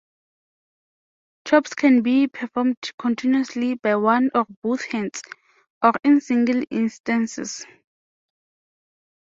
Chops 1.45 1.75
can 1.75 2.01
be 2.01 2.25
performed 2.27 2.77
continuously, 2.97 3.75
by 3.75 3.97
one 3.97 4.31
or 4.33 4.47
both 4.63 4.83
hands, 4.85 5.21
or 5.83 5.93
in 6.03 6.19
single 6.21 6.63
instances. 6.71 7.67